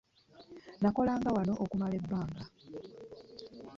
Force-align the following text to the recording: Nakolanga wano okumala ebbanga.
Nakolanga 0.81 1.29
wano 1.35 1.53
okumala 1.63 1.93
ebbanga. 2.01 2.43